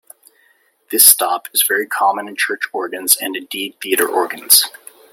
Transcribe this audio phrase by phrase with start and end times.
[0.89, 4.65] This stop is very common in church organs and indeed theatre organs.